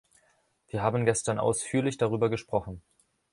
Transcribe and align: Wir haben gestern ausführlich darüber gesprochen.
Wir 0.69 0.81
haben 0.81 1.05
gestern 1.05 1.37
ausführlich 1.37 1.95
darüber 1.97 2.31
gesprochen. 2.31 2.81